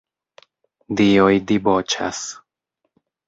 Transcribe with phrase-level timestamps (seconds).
[1.01, 2.23] Dioj diboĉas.